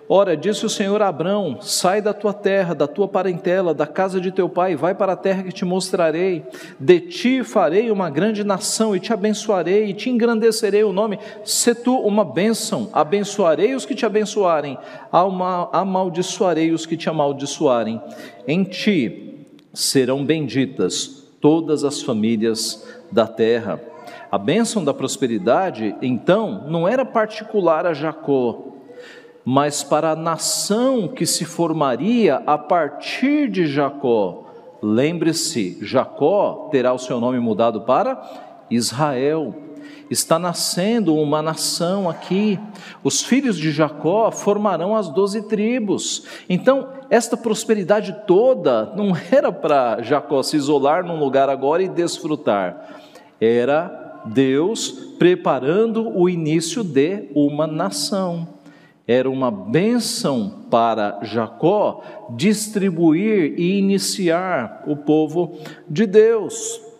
[0.09, 4.19] Ora, disse o Senhor a Abrão: Sai da tua terra, da tua parentela, da casa
[4.19, 6.43] de teu pai, vai para a terra que te mostrarei.
[6.79, 11.17] De ti farei uma grande nação, e te abençoarei, e te engrandecerei o nome.
[11.45, 14.77] Se tu uma bênção, abençoarei os que te abençoarem,
[15.71, 18.01] amaldiçoarei os que te amaldiçoarem.
[18.47, 23.81] Em ti serão benditas todas as famílias da terra.
[24.31, 28.70] A bênção da prosperidade, então, não era particular a Jacó,
[29.45, 34.45] mas para a nação que se formaria a partir de Jacó.
[34.81, 39.53] Lembre-se, Jacó terá o seu nome mudado para Israel.
[40.09, 42.59] Está nascendo uma nação aqui.
[43.03, 46.25] Os filhos de Jacó formarão as doze tribos.
[46.49, 53.01] Então, esta prosperidade toda não era para Jacó se isolar num lugar agora e desfrutar.
[53.39, 58.60] Era Deus preparando o início de uma nação
[59.11, 62.01] era uma bênção para Jacó
[62.35, 66.90] distribuir e iniciar o povo de Deus.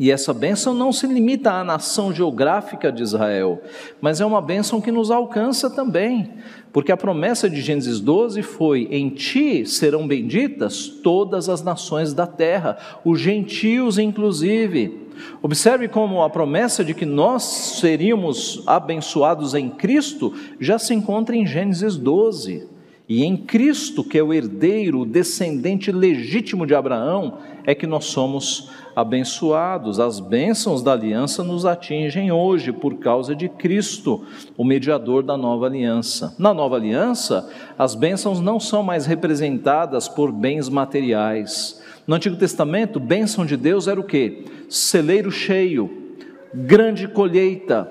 [0.00, 3.60] E essa bênção não se limita à nação geográfica de Israel,
[4.00, 6.30] mas é uma bênção que nos alcança também,
[6.72, 12.26] porque a promessa de Gênesis 12 foi: Em ti serão benditas todas as nações da
[12.26, 15.06] terra, os gentios inclusive.
[15.42, 21.46] Observe como a promessa de que nós seríamos abençoados em Cristo já se encontra em
[21.46, 22.66] Gênesis 12.
[23.06, 28.06] E em Cristo, que é o herdeiro, o descendente legítimo de Abraão, é que nós
[28.06, 30.00] somos abençoados.
[30.00, 34.24] As bênçãos da aliança nos atingem hoje por causa de Cristo,
[34.56, 36.34] o mediador da nova aliança.
[36.38, 42.98] Na nova aliança, as bênçãos não são mais representadas por bens materiais no Antigo Testamento,
[42.98, 44.44] bênção de Deus era o que?
[44.68, 46.16] Celeiro cheio,
[46.52, 47.88] grande colheita,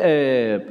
[0.00, 0.62] é,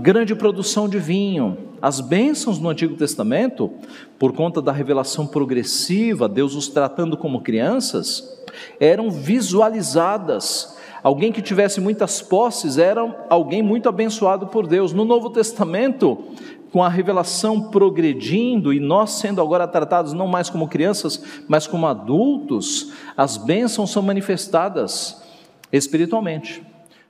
[0.00, 1.58] grande produção de vinho.
[1.84, 3.70] As bênçãos no Antigo Testamento,
[4.18, 8.42] por conta da revelação progressiva, Deus os tratando como crianças,
[8.80, 10.78] eram visualizadas.
[11.02, 14.94] Alguém que tivesse muitas posses era alguém muito abençoado por Deus.
[14.94, 16.24] No Novo Testamento,
[16.72, 21.86] com a revelação progredindo e nós sendo agora tratados não mais como crianças, mas como
[21.86, 25.22] adultos, as bênçãos são manifestadas
[25.70, 26.62] espiritualmente.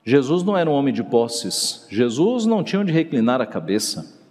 [0.05, 4.24] Jesus não era um homem de posses, Jesus não tinha onde reclinar a cabeça.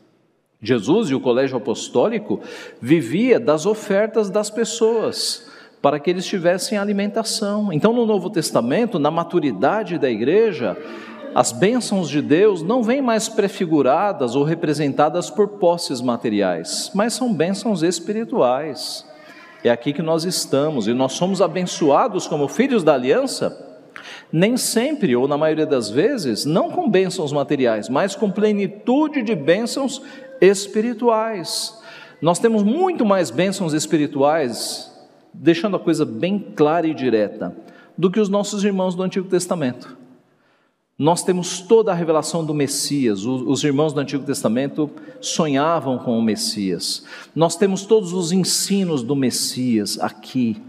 [0.64, 2.40] Jesus e o colégio apostólico
[2.82, 7.74] vivia das ofertas das pessoas para que eles tivessem alimentação.
[7.74, 10.78] Então, no Novo Testamento, na maturidade da igreja,
[11.36, 17.34] as bênçãos de Deus não vêm mais prefiguradas ou representadas por posses materiais, mas são
[17.34, 19.06] bênçãos espirituais.
[19.62, 23.74] É aqui que nós estamos e nós somos abençoados como filhos da aliança,
[24.32, 29.36] nem sempre, ou na maioria das vezes, não com bênçãos materiais, mas com plenitude de
[29.36, 30.02] bênçãos
[30.44, 31.82] espirituais.
[32.22, 34.92] Nós temos muito mais bênçãos espirituais,
[35.34, 37.56] deixando a coisa bem clara e direta,
[37.98, 39.98] do que os nossos irmãos do Antigo Testamento.
[40.98, 46.22] Nós temos toda a revelação do Messias, os irmãos do Antigo Testamento sonhavam com o
[46.22, 47.04] Messias.
[47.36, 50.62] Nós temos todos os ensinos do Messias aqui.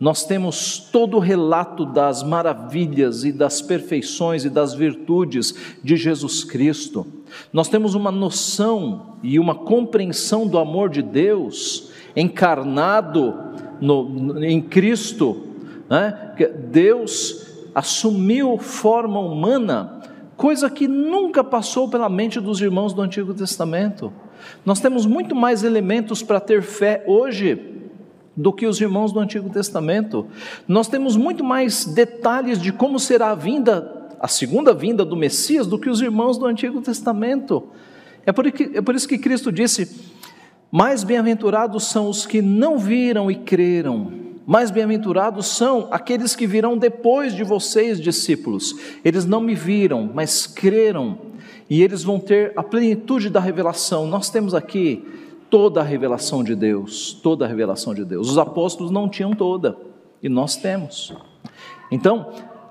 [0.00, 6.42] Nós temos todo o relato das maravilhas e das perfeições e das virtudes de Jesus
[6.42, 7.06] Cristo.
[7.52, 13.34] Nós temos uma noção e uma compreensão do amor de Deus encarnado
[13.78, 15.48] no, em Cristo.
[15.90, 16.34] Né?
[16.70, 20.00] Deus assumiu forma humana,
[20.34, 24.10] coisa que nunca passou pela mente dos irmãos do Antigo Testamento.
[24.64, 27.79] Nós temos muito mais elementos para ter fé hoje
[28.36, 30.26] do que os irmãos do Antigo Testamento.
[30.66, 35.66] Nós temos muito mais detalhes de como será a vinda, a segunda vinda do Messias,
[35.66, 37.68] do que os irmãos do Antigo Testamento.
[38.24, 40.10] É por, é por isso que Cristo disse:
[40.70, 44.30] Mais bem-aventurados são os que não viram e creram.
[44.46, 48.74] Mais bem-aventurados são aqueles que virão depois de vocês, discípulos.
[49.04, 51.18] Eles não me viram, mas creram,
[51.68, 54.06] e eles vão ter a plenitude da revelação.
[54.06, 55.04] Nós temos aqui
[55.50, 58.30] toda a revelação de Deus, toda a revelação de Deus.
[58.30, 59.76] Os apóstolos não tinham toda,
[60.22, 61.12] e nós temos.
[61.90, 62.26] Então,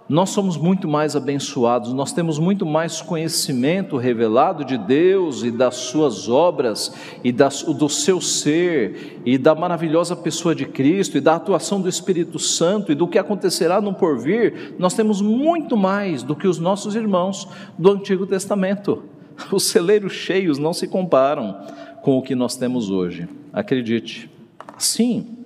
[0.09, 5.75] nós somos muito mais abençoados, nós temos muito mais conhecimento revelado de Deus e das
[5.75, 6.91] suas obras
[7.23, 11.87] e das, do seu ser e da maravilhosa pessoa de Cristo e da atuação do
[11.87, 14.73] Espírito Santo e do que acontecerá no porvir.
[14.79, 19.03] Nós temos muito mais do que os nossos irmãos do Antigo Testamento.
[19.51, 21.55] Os celeiros cheios não se comparam
[22.01, 23.27] com o que nós temos hoje.
[23.53, 24.29] Acredite.
[24.77, 25.37] Sim,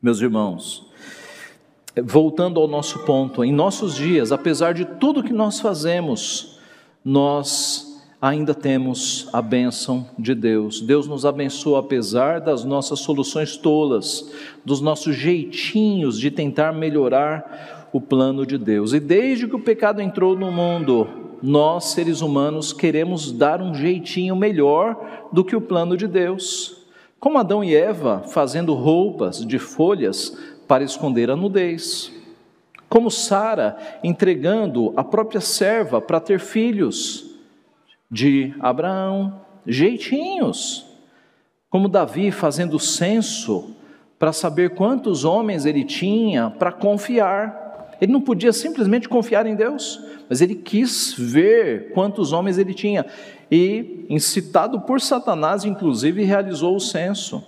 [0.00, 0.92] meus irmãos
[2.00, 6.58] voltando ao nosso ponto, em nossos dias, apesar de tudo que nós fazemos,
[7.04, 10.80] nós ainda temos a bênção de Deus.
[10.80, 14.30] Deus nos abençoa apesar das nossas soluções tolas,
[14.64, 18.92] dos nossos jeitinhos de tentar melhorar o plano de Deus.
[18.92, 21.06] E desde que o pecado entrou no mundo,
[21.42, 26.86] nós, seres humanos, queremos dar um jeitinho melhor do que o plano de Deus.
[27.18, 30.36] Como Adão e Eva, fazendo roupas de folhas
[30.68, 32.12] para esconder a nudez.
[32.88, 37.30] Como Sara entregando a própria serva para ter filhos
[38.10, 40.86] de Abraão, jeitinhos.
[41.68, 43.74] Como Davi fazendo censo
[44.18, 47.61] para saber quantos homens ele tinha para confiar.
[48.02, 53.06] Ele não podia simplesmente confiar em Deus, mas ele quis ver quantos homens ele tinha.
[53.48, 57.44] E, incitado por Satanás, inclusive, realizou o censo.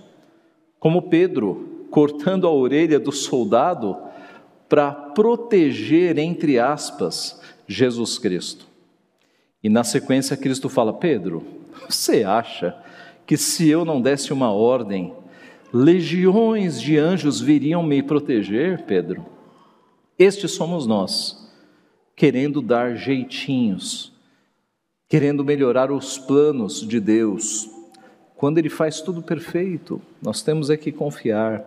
[0.79, 3.97] Como Pedro, cortando a orelha do soldado
[4.69, 8.65] para proteger, entre aspas, Jesus Cristo.
[9.61, 11.43] E na sequência, Cristo fala: Pedro,
[11.89, 12.77] você acha
[13.27, 15.13] que se eu não desse uma ordem,
[15.73, 19.34] legiões de anjos viriam me proteger, Pedro?
[20.19, 21.51] Estes somos nós,
[22.15, 24.13] querendo dar jeitinhos,
[25.09, 27.69] querendo melhorar os planos de Deus,
[28.37, 31.65] quando Ele faz tudo perfeito, nós temos é que confiar.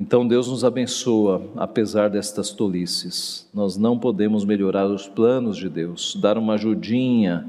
[0.00, 3.46] Então Deus nos abençoa, apesar destas tolices.
[3.54, 7.46] Nós não podemos melhorar os planos de Deus, dar uma ajudinha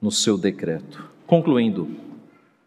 [0.00, 1.08] no seu decreto.
[1.26, 1.88] Concluindo,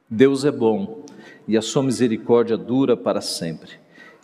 [0.09, 1.05] Deus é bom
[1.47, 3.71] e a sua misericórdia dura para sempre.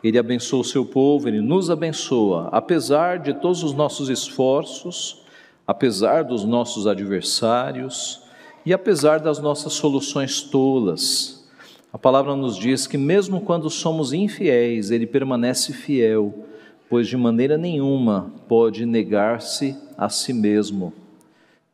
[0.06, 5.24] Ele abençoa o seu povo, ele nos abençoa, apesar de todos os nossos esforços,
[5.66, 8.22] apesar dos nossos adversários
[8.66, 11.36] e apesar das nossas soluções tolas
[11.95, 16.45] a palavra nos diz que, mesmo quando somos infiéis, Ele permanece fiel,
[16.89, 20.91] pois de maneira nenhuma pode negar-se a si mesmo.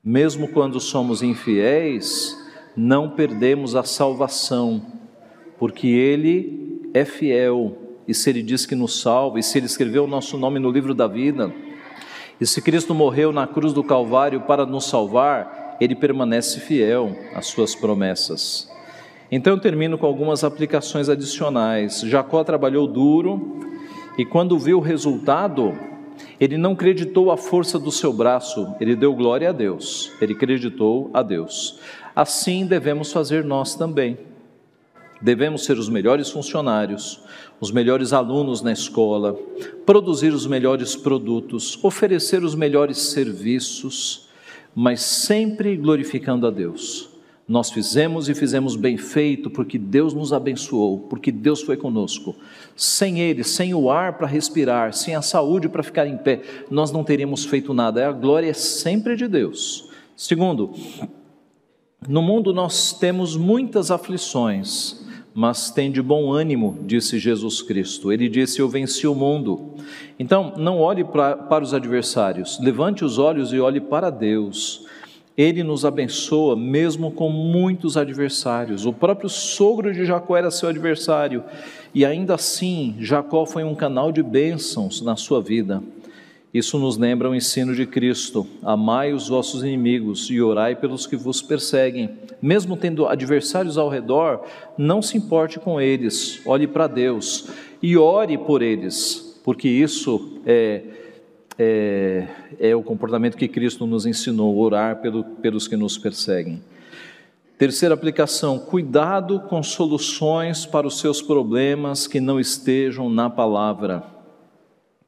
[0.03, 2.38] Mesmo quando somos infiéis,
[2.77, 4.86] não perdemos a salvação,
[5.57, 7.75] porque Ele é fiel,
[8.12, 10.70] e se Ele diz que nos salva, e se Ele escreveu o nosso nome no
[10.70, 11.51] livro da vida,
[12.39, 17.47] e se Cristo morreu na cruz do Calvário para nos salvar, Ele permanece fiel às
[17.47, 18.70] Suas promessas.
[19.32, 22.01] Então eu termino com algumas aplicações adicionais.
[22.01, 23.62] Jacó trabalhou duro
[24.18, 25.74] e quando viu o resultado,
[26.38, 31.09] ele não creditou a força do seu braço, ele deu glória a Deus, ele creditou
[31.14, 31.80] a Deus.
[32.14, 34.18] Assim devemos fazer nós também.
[35.22, 37.22] Devemos ser os melhores funcionários,
[37.59, 39.34] os melhores alunos na escola,
[39.86, 44.28] produzir os melhores produtos, oferecer os melhores serviços,
[44.74, 47.11] mas sempre glorificando a Deus
[47.51, 52.34] nós fizemos e fizemos bem feito porque Deus nos abençoou, porque Deus foi conosco.
[52.78, 56.93] Sem Ele, sem o ar para respirar, sem a saúde para ficar em pé, nós
[56.93, 58.07] não teríamos feito nada.
[58.07, 59.89] A glória é sempre de Deus.
[60.15, 60.72] Segundo,
[62.07, 68.11] no mundo nós temos muitas aflições, mas tem de bom ânimo, disse Jesus Cristo.
[68.11, 69.75] Ele disse: Eu venci o mundo.
[70.19, 74.86] Então, não olhe para, para os adversários, levante os olhos e olhe para Deus.
[75.38, 78.86] Ele nos abençoa mesmo com muitos adversários.
[78.86, 81.43] O próprio sogro de Jacó era seu adversário,
[81.95, 85.82] e ainda assim Jacó foi um canal de bênçãos na sua vida.
[86.53, 91.15] Isso nos lembra o ensino de Cristo: amai os vossos inimigos e orai pelos que
[91.15, 92.09] vos perseguem.
[92.41, 94.43] Mesmo tendo adversários ao redor,
[94.77, 97.47] não se importe com eles, olhe para Deus
[97.81, 100.81] e ore por eles, porque isso é
[101.57, 102.27] é,
[102.59, 106.61] é o comportamento que Cristo nos ensinou, orar pelo, pelos que nos perseguem.
[107.57, 114.03] Terceira aplicação: cuidado com soluções para os seus problemas que não estejam na palavra.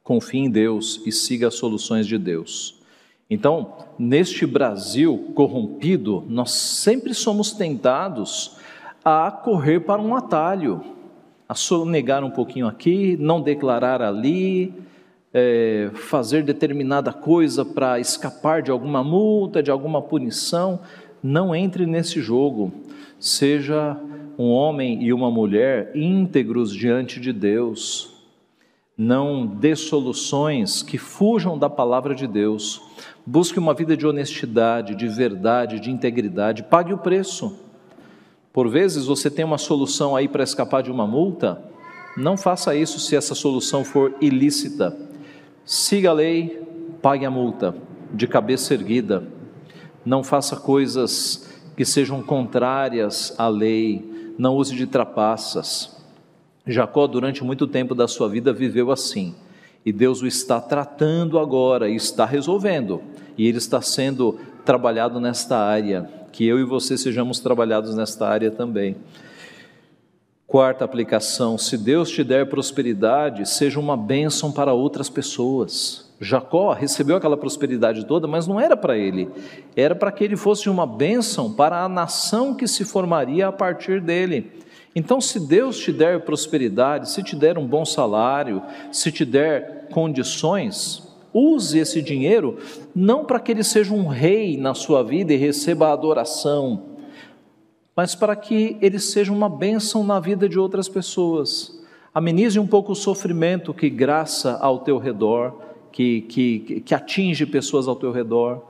[0.04, 2.78] Confie em Deus e siga as soluções de Deus.
[3.30, 8.58] Então, neste Brasil corrompido, nós sempre somos tentados
[9.02, 10.84] a correr para um atalho,
[11.48, 14.74] a sonegar um pouquinho aqui, não declarar ali,
[15.32, 20.80] é, fazer determinada coisa para escapar de alguma multa, de alguma punição.
[21.22, 22.70] Não entre nesse jogo.
[23.18, 23.98] Seja
[24.38, 28.13] um homem e uma mulher íntegros diante de Deus.
[28.96, 32.80] Não dê soluções que fujam da palavra de Deus.
[33.26, 36.62] Busque uma vida de honestidade, de verdade, de integridade.
[36.62, 37.58] Pague o preço.
[38.52, 41.60] Por vezes você tem uma solução aí para escapar de uma multa.
[42.16, 44.96] Não faça isso se essa solução for ilícita.
[45.64, 46.62] Siga a lei,
[47.02, 47.74] pague a multa,
[48.12, 49.26] de cabeça erguida.
[50.04, 55.96] Não faça coisas que sejam contrárias à lei não use de trapaças.
[56.66, 59.34] Jacó, durante muito tempo da sua vida, viveu assim.
[59.84, 63.02] E Deus o está tratando agora e está resolvendo.
[63.36, 66.08] E ele está sendo trabalhado nesta área.
[66.32, 68.96] Que eu e você sejamos trabalhados nesta área também.
[70.46, 76.12] Quarta aplicação: se Deus te der prosperidade, seja uma bênção para outras pessoas.
[76.20, 79.28] Jacó recebeu aquela prosperidade toda, mas não era para ele,
[79.76, 84.00] era para que ele fosse uma bênção para a nação que se formaria a partir
[84.00, 84.63] dele.
[84.94, 89.88] Então, se Deus te der prosperidade, se te der um bom salário, se te der
[89.90, 92.58] condições, use esse dinheiro
[92.94, 96.94] não para que ele seja um rei na sua vida e receba adoração,
[97.96, 101.82] mas para que ele seja uma bênção na vida de outras pessoas.
[102.14, 105.64] Amenize um pouco o sofrimento que graça ao teu redor
[105.94, 108.62] que, que, que atinge pessoas ao teu redor.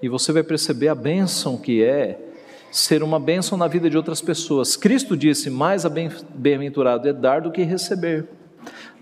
[0.00, 2.18] E você vai perceber a bênção que é
[2.78, 4.76] ser uma bênção na vida de outras pessoas.
[4.76, 5.84] Cristo disse: mais
[6.34, 8.28] bem-aventurado é dar do que receber.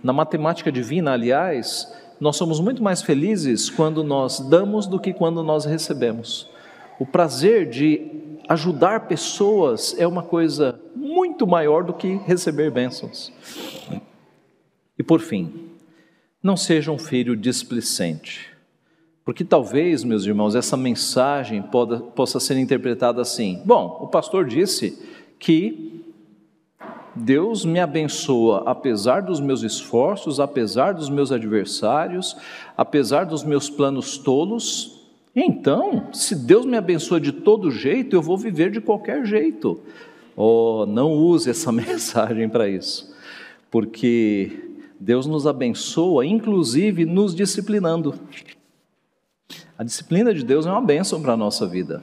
[0.02, 5.42] Na matemática divina, aliás, nós somos muito mais felizes quando nós damos do que quando
[5.42, 6.48] nós recebemos.
[7.00, 13.32] O prazer de ajudar pessoas é uma coisa muito maior do que receber bênçãos.
[14.96, 15.70] E por fim,
[16.40, 18.53] não seja um filho displicente.
[19.24, 24.98] Porque talvez, meus irmãos, essa mensagem poda, possa ser interpretada assim: bom, o pastor disse
[25.38, 26.04] que
[27.16, 32.36] Deus me abençoa apesar dos meus esforços, apesar dos meus adversários,
[32.76, 35.00] apesar dos meus planos tolos.
[35.34, 39.80] Então, se Deus me abençoa de todo jeito, eu vou viver de qualquer jeito.
[40.36, 43.14] Oh, não use essa mensagem para isso,
[43.70, 48.14] porque Deus nos abençoa, inclusive nos disciplinando.
[49.76, 52.02] A disciplina de Deus é uma bênção para a nossa vida,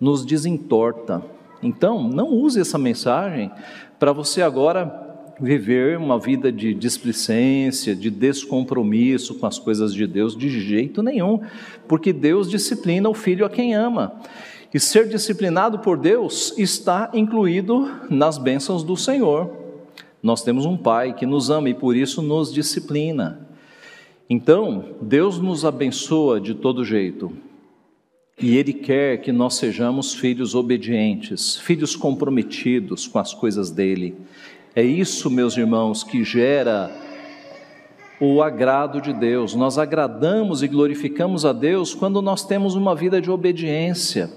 [0.00, 1.22] nos desentorta.
[1.62, 3.52] Então, não use essa mensagem
[4.00, 5.02] para você agora
[5.40, 11.40] viver uma vida de displicência, de descompromisso com as coisas de Deus, de jeito nenhum,
[11.86, 14.20] porque Deus disciplina o filho a quem ama.
[14.72, 19.50] E ser disciplinado por Deus está incluído nas bênçãos do Senhor.
[20.20, 23.44] Nós temos um Pai que nos ama e por isso nos disciplina.
[24.28, 27.32] Então, Deus nos abençoa de todo jeito.
[28.40, 34.16] E Ele quer que nós sejamos filhos obedientes, filhos comprometidos com as coisas dele.
[34.74, 36.90] É isso, meus irmãos, que gera
[38.18, 39.54] o agrado de Deus.
[39.54, 44.30] Nós agradamos e glorificamos a Deus quando nós temos uma vida de obediência.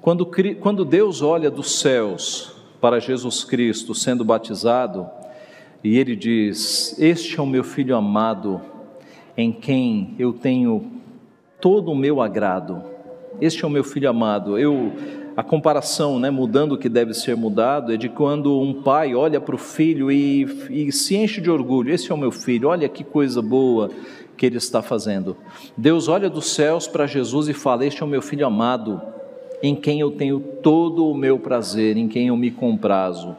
[0.00, 0.28] Quando,
[0.60, 5.08] quando Deus olha dos céus para Jesus Cristo sendo batizado,
[5.82, 8.60] e ele diz: Este é o meu filho amado,
[9.38, 10.90] em quem eu tenho
[11.60, 12.82] todo o meu agrado.
[13.40, 14.58] Este é o meu filho amado.
[14.58, 14.92] Eu
[15.36, 19.40] a comparação, né, mudando o que deve ser mudado, é de quando um pai olha
[19.40, 22.88] para o filho e, e se enche de orgulho: Esse é o meu filho, olha
[22.88, 23.88] que coisa boa
[24.36, 25.36] que ele está fazendo.
[25.76, 29.00] Deus olha dos céus para Jesus e fala: Este é o meu filho amado
[29.62, 33.36] em quem eu tenho todo o meu prazer, em quem eu me comprazo.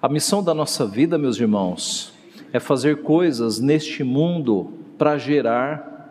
[0.00, 2.14] A missão da nossa vida, meus irmãos,
[2.50, 6.10] é fazer coisas neste mundo para gerar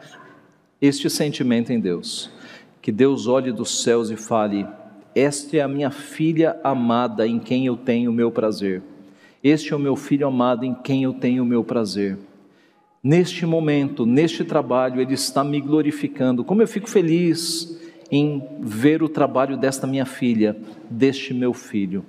[0.82, 2.32] este sentimento em Deus.
[2.82, 4.66] Que Deus olhe dos céus e fale:
[5.14, 8.82] Esta é a minha filha amada em quem eu tenho o meu prazer.
[9.44, 12.18] Este é o meu filho amado em quem eu tenho o meu prazer.
[13.04, 16.44] Neste momento, neste trabalho, Ele está me glorificando.
[16.44, 17.80] Como eu fico feliz
[18.12, 20.58] em ver o trabalho desta minha filha,
[20.90, 22.06] deste meu filho.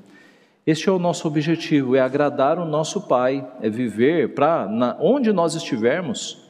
[0.66, 4.68] Este é o nosso objetivo, é agradar o nosso Pai, é viver para,
[5.01, 6.48] onde nós estivermos,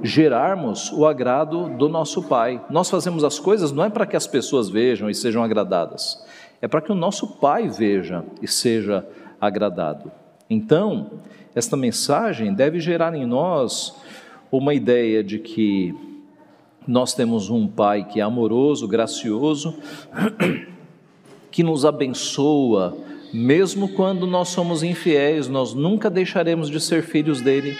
[0.00, 2.64] gerarmos o agrado do nosso Pai.
[2.70, 6.24] Nós fazemos as coisas não é para que as pessoas vejam e sejam agradadas,
[6.60, 9.06] é para que o nosso Pai veja e seja
[9.40, 10.10] agradado.
[10.48, 11.10] Então,
[11.54, 13.94] esta mensagem deve gerar em nós
[14.50, 15.94] uma ideia de que
[16.86, 19.74] nós temos um Pai que é amoroso, gracioso,
[21.50, 22.96] que nos abençoa
[23.32, 27.78] mesmo quando nós somos infiéis, nós nunca deixaremos de ser filhos dele.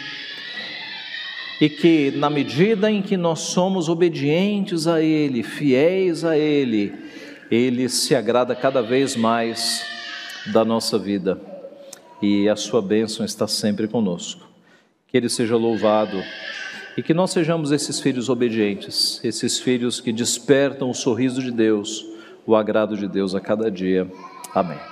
[1.63, 6.93] E que, na medida em que nós somos obedientes a Ele, fiéis a Ele,
[7.49, 9.87] Ele se agrada cada vez mais
[10.53, 11.41] da nossa vida
[12.21, 14.45] e a Sua bênção está sempre conosco.
[15.07, 16.21] Que Ele seja louvado
[16.97, 22.05] e que nós sejamos esses filhos obedientes, esses filhos que despertam o sorriso de Deus,
[22.45, 24.11] o agrado de Deus a cada dia.
[24.53, 24.91] Amém.